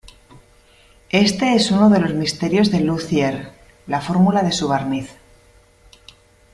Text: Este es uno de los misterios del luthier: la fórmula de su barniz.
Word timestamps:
Este 1.11 1.53
es 1.53 1.69
uno 1.69 1.87
de 1.91 1.99
los 1.99 2.15
misterios 2.15 2.71
del 2.71 2.87
luthier: 2.87 3.51
la 3.85 4.01
fórmula 4.01 4.41
de 4.41 4.51
su 4.51 4.67
barniz. 4.67 5.11